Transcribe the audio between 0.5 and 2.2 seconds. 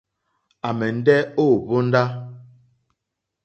À mɛ̀ndɛ́ ô hwóndá.